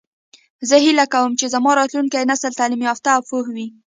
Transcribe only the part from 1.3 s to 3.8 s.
چې زموږ راتلونکی نسل تعلیم یافته او پوه وي